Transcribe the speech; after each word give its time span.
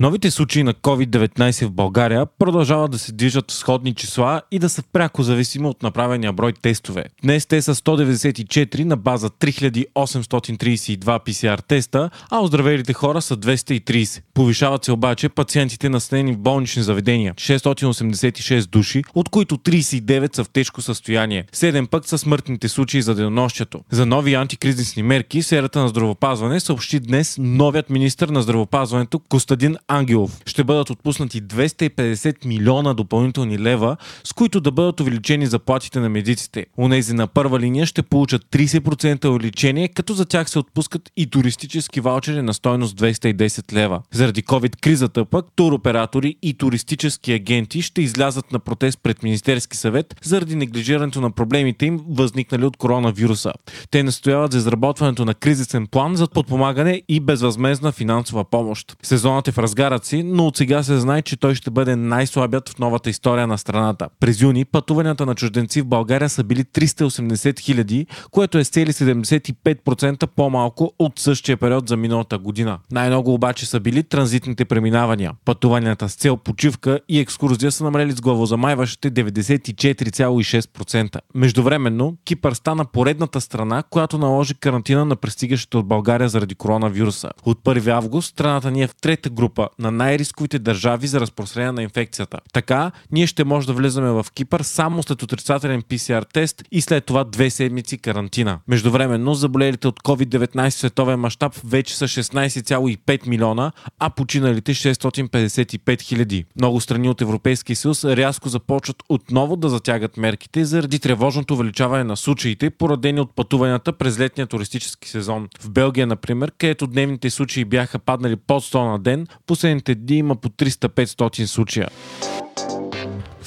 Новите 0.00 0.30
случаи 0.30 0.62
на 0.62 0.74
COVID-19 0.74 1.66
в 1.66 1.70
България 1.70 2.26
продължават 2.38 2.90
да 2.90 2.98
се 2.98 3.12
движат 3.12 3.50
в 3.50 3.54
сходни 3.54 3.94
числа 3.94 4.42
и 4.50 4.58
да 4.58 4.68
са 4.68 4.82
пряко 4.92 5.22
зависими 5.22 5.66
от 5.66 5.82
направения 5.82 6.32
брой 6.32 6.52
тестове. 6.52 7.04
Днес 7.22 7.46
те 7.46 7.62
са 7.62 7.74
194 7.74 8.84
на 8.84 8.96
база 8.96 9.30
3832 9.30 10.98
PCR 10.98 11.62
теста, 11.62 12.10
а 12.30 12.40
оздравелите 12.40 12.92
хора 12.92 13.22
са 13.22 13.36
230. 13.36 14.22
Повишават 14.34 14.84
се 14.84 14.92
обаче 14.92 15.28
пациентите 15.28 15.88
настанени 15.88 16.32
в 16.32 16.38
болнични 16.38 16.82
заведения 16.82 17.34
686 17.34 18.66
души, 18.66 19.02
от 19.14 19.28
които 19.28 19.56
39 19.56 20.36
са 20.36 20.44
в 20.44 20.48
тежко 20.48 20.82
състояние. 20.82 21.44
7 21.52 21.86
пък 21.86 22.08
са 22.08 22.18
смъртните 22.18 22.68
случаи 22.68 23.02
за 23.02 23.14
денонощието. 23.14 23.80
За 23.90 24.06
нови 24.06 24.34
антикризисни 24.34 25.02
мерки 25.02 25.42
сферата 25.42 25.78
на 25.78 25.88
здравопазване 25.88 26.60
съобщи 26.60 27.00
днес 27.00 27.36
новият 27.38 27.90
министр 27.90 28.32
на 28.32 28.42
здравопазването 28.42 29.18
Костадин 29.18 29.76
Ангелов. 29.88 30.40
Ще 30.46 30.64
бъдат 30.64 30.90
отпуснати 30.90 31.42
250 31.42 32.46
милиона 32.46 32.94
допълнителни 32.94 33.58
лева, 33.58 33.96
с 34.24 34.32
които 34.32 34.60
да 34.60 34.70
бъдат 34.70 35.00
увеличени 35.00 35.46
заплатите 35.46 36.00
на 36.00 36.08
медиците. 36.08 36.66
Унези 36.78 37.14
на 37.14 37.26
първа 37.26 37.60
линия 37.60 37.86
ще 37.86 38.02
получат 38.02 38.42
30% 38.52 39.24
увеличение, 39.24 39.88
като 39.88 40.14
за 40.14 40.24
тях 40.24 40.50
се 40.50 40.58
отпускат 40.58 41.10
и 41.16 41.30
туристически 41.30 42.00
ваучери 42.00 42.42
на 42.42 42.54
стойност 42.54 42.98
210 42.98 43.72
лева. 43.72 44.02
Заради 44.12 44.42
COVID-кризата 44.42 45.24
пък 45.24 45.46
туроператори 45.56 46.36
и 46.42 46.54
туристически 46.54 47.32
агенти 47.32 47.82
ще 47.82 48.02
излязат 48.02 48.52
на 48.52 48.58
протест 48.58 48.98
пред 49.02 49.22
Министерски 49.22 49.76
съвет 49.76 50.14
заради 50.22 50.56
неглижирането 50.56 51.20
на 51.20 51.30
проблемите 51.30 51.86
им, 51.86 52.00
възникнали 52.08 52.64
от 52.64 52.76
коронавируса. 52.76 53.52
Те 53.90 54.02
настояват 54.02 54.52
за 54.52 54.58
изработването 54.58 55.24
на 55.24 55.34
кризисен 55.34 55.86
план 55.86 56.16
за 56.16 56.26
подпомагане 56.26 57.02
и 57.08 57.20
безвъзмезна 57.20 57.92
финансова 57.92 58.44
помощ. 58.44 58.96
Сезонът 59.02 59.48
е 59.48 59.52
в 59.52 59.58
разгарът 59.58 59.75
си, 60.02 60.22
но 60.22 60.46
от 60.46 60.56
сега 60.56 60.82
се 60.82 60.98
знае, 60.98 61.22
че 61.22 61.36
той 61.36 61.54
ще 61.54 61.70
бъде 61.70 61.96
най-слабият 61.96 62.68
в 62.68 62.78
новата 62.78 63.10
история 63.10 63.46
на 63.46 63.58
страната. 63.58 64.08
През 64.20 64.40
юни 64.40 64.64
пътуванията 64.64 65.26
на 65.26 65.34
чужденци 65.34 65.82
в 65.82 65.86
България 65.86 66.28
са 66.28 66.44
били 66.44 66.64
380 66.64 67.60
хиляди, 67.60 68.06
което 68.30 68.58
е 68.58 68.64
с 68.64 68.68
цели 68.68 68.92
75% 68.92 70.26
по-малко 70.26 70.92
от 70.98 71.18
същия 71.18 71.56
период 71.56 71.88
за 71.88 71.96
миналата 71.96 72.38
година. 72.38 72.78
Най-много 72.90 73.34
обаче 73.34 73.66
са 73.66 73.80
били 73.80 74.02
транзитните 74.02 74.64
преминавания. 74.64 75.32
Пътуванията 75.44 76.08
с 76.08 76.14
цел 76.14 76.36
почивка 76.36 77.00
и 77.08 77.20
екскурзия 77.20 77.72
са 77.72 77.84
намалели 77.84 78.12
с 78.12 78.20
главозамайващите 78.20 79.10
94,6%. 79.10 81.18
Междувременно, 81.34 82.16
Кипър 82.24 82.52
стана 82.52 82.84
поредната 82.84 83.40
страна, 83.40 83.82
която 83.90 84.18
наложи 84.18 84.54
карантина 84.54 85.04
на 85.04 85.16
пристигащите 85.16 85.76
от 85.76 85.86
България 85.86 86.28
заради 86.28 86.54
коронавируса. 86.54 87.30
От 87.44 87.58
1 87.64 87.88
август 87.88 88.28
страната 88.28 88.70
ни 88.70 88.82
е 88.82 88.86
в 88.86 88.94
трета 88.94 89.30
група 89.30 89.65
на 89.78 89.90
най-рисковите 89.90 90.58
държави 90.58 91.06
за 91.06 91.20
разпространение 91.20 91.72
на 91.72 91.82
инфекцията. 91.82 92.38
Така, 92.52 92.90
ние 93.12 93.26
ще 93.26 93.44
може 93.44 93.66
да 93.66 93.72
влизаме 93.72 94.10
в 94.10 94.26
Кипър 94.34 94.62
само 94.62 95.02
след 95.02 95.22
отрицателен 95.22 95.82
PCR 95.82 96.24
тест 96.32 96.62
и 96.72 96.80
след 96.80 97.04
това 97.04 97.24
две 97.24 97.50
седмици 97.50 97.98
карантина. 97.98 98.58
Междувременно, 98.68 99.34
заболелите 99.34 99.88
от 99.88 100.00
COVID-19 100.02 100.70
в 100.70 100.74
световен 100.74 101.20
мащаб 101.20 101.54
вече 101.64 101.96
са 101.96 102.04
16,5 102.08 103.26
милиона, 103.26 103.72
а 103.98 104.10
починалите 104.10 104.74
655 104.74 106.02
хиляди. 106.02 106.44
Много 106.56 106.80
страни 106.80 107.08
от 107.08 107.20
Европейския 107.20 107.76
съюз 107.76 108.04
рязко 108.04 108.48
започват 108.48 109.02
отново 109.08 109.56
да 109.56 109.68
затягат 109.68 110.16
мерките 110.16 110.64
заради 110.64 110.98
тревожното 110.98 111.54
увеличаване 111.54 112.04
на 112.04 112.16
случаите, 112.16 112.70
породени 112.70 113.20
от 113.20 113.34
пътуванията 113.34 113.92
през 113.92 114.18
летния 114.18 114.46
туристически 114.46 115.08
сезон. 115.08 115.48
В 115.60 115.70
Белгия, 115.70 116.06
например, 116.06 116.52
където 116.58 116.86
дневните 116.86 117.30
случаи 117.30 117.64
бяха 117.64 117.98
паднали 117.98 118.36
под 118.36 118.62
100 118.62 118.90
на 118.90 118.98
ден, 118.98 119.26
последните 119.56 119.94
дни 119.94 120.16
има 120.18 120.36
по 120.36 120.48
300-500 120.48 121.44
случая. 121.46 121.88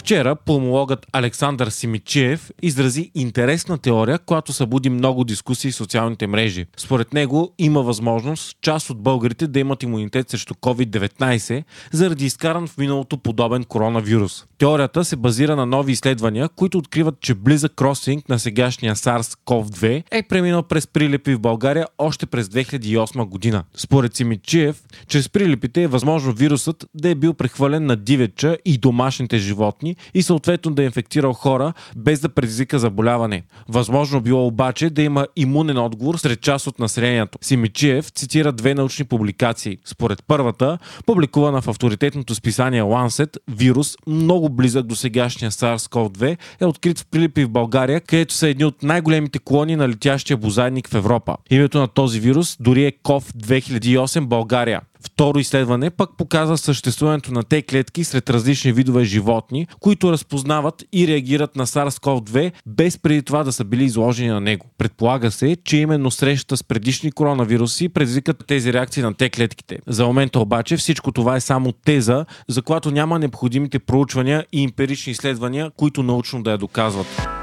Вчера 0.10 0.36
пулмологът 0.36 1.08
Александър 1.14 1.70
Симичиев 1.70 2.52
изрази 2.62 3.12
интересна 3.16 3.78
теория, 3.78 4.20
която 4.20 4.54
събуди 4.54 4.90
много 4.90 5.24
дискусии 5.24 5.72
в 5.72 5.76
социалните 5.76 6.28
мрежи. 6.28 6.66
Според 6.78 7.14
него 7.14 7.54
има 7.58 7.82
възможност 7.82 8.58
част 8.62 8.90
от 8.90 9.02
българите 9.02 9.48
да 9.48 9.60
имат 9.60 9.84
имунитет 9.84 10.30
срещу 10.30 10.54
COVID-19 10.54 11.64
заради 11.92 12.26
изкаран 12.26 12.68
в 12.68 12.78
миналото 12.78 13.18
подобен 13.18 13.64
коронавирус. 13.64 14.46
Теорията 14.58 15.06
се 15.06 15.16
базира 15.16 15.56
на 15.56 15.66
нови 15.66 15.92
изследвания, 15.92 16.50
които 16.50 16.78
откриват, 16.78 17.20
че 17.22 17.34
близък 17.34 17.76
кросинг 17.76 18.30
на 18.30 18.40
сегашния 18.40 18.96
SARS-CoV-2 18.96 20.04
е 20.12 20.24
преминал 20.24 20.64
през 20.64 20.88
прилепи 20.88 21.36
в 21.36 21.40
България 21.40 21.88
още 21.98 22.26
през 22.26 22.48
2008 22.48 23.26
година. 23.26 23.64
Според 23.76 24.16
Симичиев, 24.16 24.84
чрез 25.08 25.30
прилепите 25.30 25.84
е 25.84 25.88
възможно 25.88 26.34
вирусът 26.34 26.86
да 26.94 27.10
е 27.10 27.16
бил 27.16 27.34
прехвърлен 27.34 27.86
на 27.86 27.96
дивеча 27.96 28.58
и 28.66 28.78
домашните 28.78 29.38
животни 29.38 29.96
и 30.14 30.24
съответно 30.24 30.72
да 30.72 30.82
е 30.82 30.86
инфектирал 30.86 31.34
хора 31.34 31.74
без 31.98 32.20
да 32.20 32.30
предизвика 32.30 32.80
заболяване. 32.80 33.44
Възможно 33.68 34.22
било 34.22 34.48
обаче 34.48 34.90
да 34.90 35.02
има 35.02 35.28
имунен 35.36 35.78
отговор 35.78 36.18
сред 36.18 36.42
част 36.42 36.68
от 36.68 36.80
населението. 36.80 37.38
Симичиев 37.42 38.10
цитира 38.10 38.52
две 38.52 38.74
научни 38.74 39.06
публикации. 39.06 39.78
Според 39.86 40.24
първата, 40.28 40.78
публикувана 41.06 41.62
в 41.62 41.68
авторитетното 41.68 42.36
списание 42.36 42.84
Lancet, 42.84 43.38
вирус 43.52 43.96
много 44.08 44.50
близък 44.50 44.86
до 44.86 44.96
сегашния 44.96 45.52
SARS-CoV-2 45.52 46.38
е 46.62 46.66
открит 46.66 47.00
в 47.00 47.06
Прилипи 47.12 47.46
в 47.46 47.50
България, 47.50 48.02
където 48.02 48.34
са 48.34 48.48
едни 48.48 48.66
от 48.66 48.84
най-големите 48.84 49.40
колонии 49.40 49.76
на 49.76 49.90
летящия 49.90 50.38
бозайник 50.38 50.88
в 50.88 50.94
Европа. 50.94 51.36
Името 51.50 51.80
на 51.80 51.88
този 51.88 52.20
вирус 52.20 52.58
дори 52.60 52.86
е 52.86 52.92
COV 52.92 53.34
2008 53.34 54.26
България. 54.26 54.82
Второ 55.06 55.40
изследване 55.40 55.90
пък 55.90 56.10
показва 56.18 56.58
съществуването 56.58 57.34
на 57.34 57.44
те 57.44 57.62
клетки 57.62 58.04
сред 58.04 58.30
различни 58.30 58.72
видове 58.72 59.04
животни, 59.04 59.68
които 59.80 60.12
разпознават 60.12 60.84
и 60.94 61.08
реагират 61.08 61.56
на 61.56 61.68
SARS-CoV-2 61.68 62.52
без 62.66 62.98
преди 62.98 63.22
това 63.22 63.44
да 63.44 63.52
са 63.52 63.64
били 63.64 63.84
изложени 63.84 64.30
на 64.30 64.42
него. 64.42 64.66
Предполага 64.78 65.32
се, 65.32 65.58
че 65.64 65.78
именно 65.78 66.12
срещата 66.12 66.58
с 66.58 66.64
предишни 66.64 67.12
коронавируси 67.12 67.90
предизвикат 67.90 68.44
тези 68.48 68.74
реакции 68.74 69.04
на 69.04 69.14
те 69.14 69.30
клетките. 69.30 69.80
За 69.88 70.06
момента 70.06 70.40
обаче 70.40 70.78
всичко 70.78 71.12
това 71.12 71.36
е 71.36 71.42
само 71.42 71.72
теза, 71.72 72.26
за 72.48 72.62
която 72.62 72.92
няма 72.92 73.20
необходимите 73.20 73.80
проучвания 73.80 74.46
и 74.52 74.64
емпирични 74.64 75.12
изследвания, 75.12 75.72
които 75.78 76.04
научно 76.04 76.44
да 76.44 76.52
я 76.52 76.58
доказват. 76.58 77.39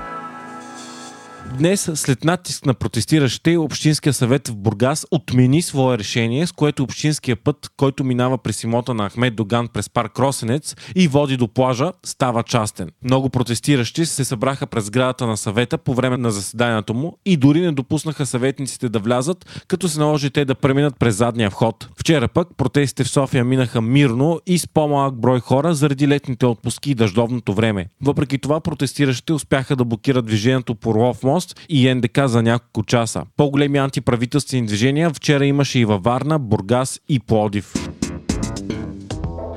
Днес, 1.54 1.90
след 1.94 2.24
натиск 2.24 2.66
на 2.66 2.74
протестиращите, 2.74 3.56
Общинския 3.56 4.12
съвет 4.12 4.48
в 4.48 4.56
Бургас 4.56 5.06
отмени 5.10 5.62
свое 5.62 5.98
решение, 5.98 6.46
с 6.46 6.52
което 6.52 6.82
Общинския 6.82 7.36
път, 7.36 7.70
който 7.76 8.04
минава 8.04 8.38
през 8.38 8.62
имота 8.62 8.94
на 8.94 9.10
Ахмед 9.10 9.36
Доган 9.36 9.68
през 9.68 9.90
парк 9.90 10.18
Росенец 10.18 10.76
и 10.94 11.08
води 11.08 11.36
до 11.36 11.48
плажа, 11.48 11.92
става 12.04 12.42
частен. 12.42 12.90
Много 13.04 13.28
протестиращи 13.28 14.06
се 14.06 14.24
събраха 14.24 14.66
през 14.66 14.84
сградата 14.84 15.26
на 15.26 15.36
съвета 15.36 15.78
по 15.78 15.94
време 15.94 16.16
на 16.16 16.30
заседанието 16.30 16.94
му 16.94 17.18
и 17.24 17.36
дори 17.36 17.60
не 17.60 17.72
допуснаха 17.72 18.26
съветниците 18.26 18.88
да 18.88 18.98
влязат, 18.98 19.64
като 19.68 19.88
се 19.88 19.98
наложи 19.98 20.30
те 20.30 20.44
да 20.44 20.54
преминат 20.54 20.98
през 20.98 21.16
задния 21.16 21.50
вход. 21.50 21.88
Вчера 21.96 22.28
пък 22.28 22.48
протестите 22.56 23.04
в 23.04 23.08
София 23.08 23.44
минаха 23.44 23.80
мирно 23.80 24.40
и 24.46 24.58
с 24.58 24.66
по-малък 24.66 25.20
брой 25.20 25.40
хора 25.40 25.74
заради 25.74 26.08
летните 26.08 26.46
отпуски 26.46 26.90
и 26.90 26.94
дъждовното 26.94 27.54
време. 27.54 27.86
Въпреки 28.02 28.38
това 28.38 28.60
протестиращите 28.60 29.32
успяха 29.32 29.76
да 29.76 29.84
блокират 29.84 30.26
движението 30.26 30.74
по 30.74 30.90
Орлов 30.90 31.22
мост 31.36 31.60
и 31.68 31.94
НДК 31.94 32.20
за 32.26 32.42
няколко 32.42 32.82
часа. 32.82 33.22
По-големи 33.36 33.78
антиправителствени 33.78 34.66
движения 34.66 35.10
вчера 35.10 35.46
имаше 35.46 35.78
и 35.78 35.84
във 35.84 36.02
Варна, 36.02 36.38
Бургас 36.38 37.00
и 37.08 37.20
Плодив. 37.20 37.95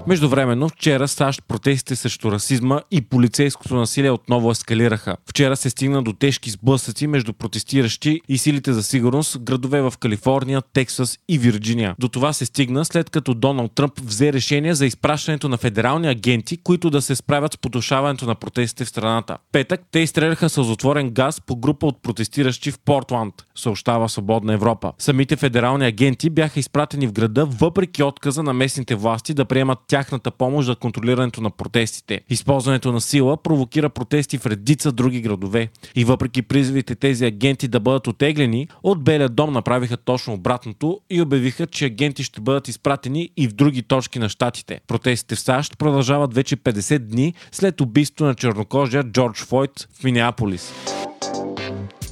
Междувременно, 0.07 0.69
вчера 0.69 1.07
САЩ 1.07 1.43
протестите 1.47 1.95
срещу 1.95 2.31
расизма 2.31 2.81
и 2.91 3.01
полицейското 3.01 3.75
насилие 3.75 4.11
отново 4.11 4.51
ескалираха. 4.51 5.17
Вчера 5.29 5.55
се 5.55 5.69
стигна 5.69 6.03
до 6.03 6.13
тежки 6.13 6.49
сблъсъци 6.49 7.07
между 7.07 7.33
протестиращи 7.33 8.21
и 8.29 8.37
силите 8.37 8.73
за 8.73 8.83
сигурност 8.83 9.33
в 9.35 9.39
градове 9.39 9.81
в 9.81 9.93
Калифорния, 9.99 10.61
Тексас 10.73 11.19
и 11.27 11.37
Вирджиния. 11.37 11.95
До 11.99 12.07
това 12.07 12.33
се 12.33 12.45
стигна 12.45 12.85
след 12.85 13.09
като 13.09 13.33
Доналд 13.33 13.71
Тръмп 13.75 13.99
взе 13.99 14.33
решение 14.33 14.75
за 14.75 14.85
изпращането 14.85 15.49
на 15.49 15.57
федерални 15.57 16.07
агенти, 16.07 16.57
които 16.57 16.89
да 16.89 17.01
се 17.01 17.15
справят 17.15 17.53
с 17.53 17.57
потушаването 17.57 18.25
на 18.25 18.35
протестите 18.35 18.85
в 18.85 18.89
страната. 18.89 19.37
Петък 19.51 19.81
те 19.91 19.99
изстреляха 19.99 20.49
сълзотворен 20.49 21.09
газ 21.09 21.41
по 21.41 21.55
група 21.55 21.87
от 21.87 22.01
протестиращи 22.01 22.71
в 22.71 22.79
Портланд, 22.79 23.33
съобщава 23.55 24.09
Свободна 24.09 24.53
Европа. 24.53 24.91
Самите 24.97 25.35
федерални 25.35 25.85
агенти 25.85 26.29
бяха 26.29 26.59
изпратени 26.59 27.07
в 27.07 27.13
града 27.13 27.45
въпреки 27.45 28.03
отказа 28.03 28.43
на 28.43 28.53
местните 28.53 28.95
власти 28.95 29.33
да 29.33 29.45
приемат 29.45 29.79
тях 29.87 29.98
тяхната 29.99 30.31
помощ 30.31 30.65
за 30.65 30.75
контролирането 30.75 31.41
на 31.41 31.49
протестите. 31.49 32.21
Използването 32.29 32.91
на 32.91 33.01
сила 33.01 33.37
провокира 33.37 33.89
протести 33.89 34.37
в 34.37 34.45
редица 34.45 34.91
други 34.91 35.21
градове. 35.21 35.69
И 35.95 36.05
въпреки 36.05 36.41
призивите 36.41 36.95
тези 36.95 37.25
агенти 37.25 37.67
да 37.67 37.79
бъдат 37.79 38.07
отеглени, 38.07 38.67
от 38.83 39.03
Белия 39.03 39.29
дом 39.29 39.53
направиха 39.53 39.97
точно 39.97 40.33
обратното 40.33 40.99
и 41.09 41.21
обявиха, 41.21 41.67
че 41.67 41.85
агенти 41.85 42.23
ще 42.23 42.41
бъдат 42.41 42.67
изпратени 42.67 43.29
и 43.37 43.47
в 43.47 43.53
други 43.53 43.83
точки 43.83 44.19
на 44.19 44.29
щатите. 44.29 44.79
Протестите 44.87 45.35
в 45.35 45.39
САЩ 45.39 45.77
продължават 45.77 46.33
вече 46.33 46.57
50 46.57 46.99
дни 46.99 47.33
след 47.51 47.81
убийството 47.81 48.25
на 48.25 48.35
чернокожия 48.35 49.03
Джордж 49.03 49.43
Фойд 49.43 49.87
в 49.99 50.03
Минеаполис. 50.03 50.73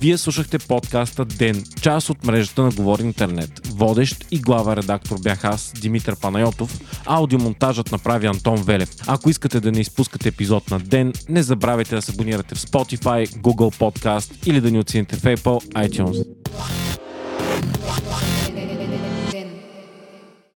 Вие 0.01 0.17
слушахте 0.17 0.59
подкаста 0.59 1.25
Ден, 1.25 1.63
част 1.81 2.09
от 2.09 2.25
мрежата 2.25 2.61
на 2.61 2.69
Говори 2.69 3.03
Интернет. 3.03 3.67
Водещ 3.67 4.25
и 4.31 4.39
глава 4.39 4.75
редактор 4.75 5.17
бях 5.21 5.45
аз, 5.45 5.73
Димитър 5.81 6.15
Панайотов. 6.15 6.79
Аудиомонтажът 7.05 7.91
направи 7.91 8.27
Антон 8.27 8.63
Велев. 8.63 8.89
Ако 9.07 9.29
искате 9.29 9.59
да 9.59 9.71
не 9.71 9.79
изпускате 9.79 10.29
епизод 10.29 10.71
на 10.71 10.79
Ден, 10.79 11.13
не 11.29 11.44
забравяйте 11.44 11.95
да 11.95 12.01
се 12.01 12.11
абонирате 12.11 12.55
в 12.55 12.59
Spotify, 12.59 13.27
Google 13.27 13.77
Podcast 13.77 14.47
или 14.47 14.61
да 14.61 14.71
ни 14.71 14.79
оцените 14.79 15.15
в 15.15 15.21
Apple 15.21 15.88
iTunes. 15.88 16.25